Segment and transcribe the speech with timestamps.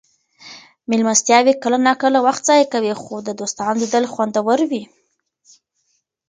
[0.89, 4.83] مېلمستیاوې کله ناکله وخت ضایع کوي خو د دوستانو لیدل خوندور وي.